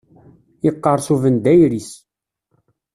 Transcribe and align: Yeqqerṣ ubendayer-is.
Yeqqerṣ 0.65 1.07
ubendayer-is. 1.13 1.91